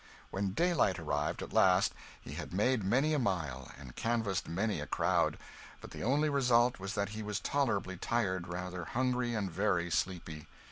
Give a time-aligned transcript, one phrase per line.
[0.31, 4.87] When daylight arrived, at last, he had made many a mile, and canvassed many a
[4.87, 5.37] crowd,
[5.79, 10.47] but the only result was that he was tolerably tired, rather hungry and very sleepy.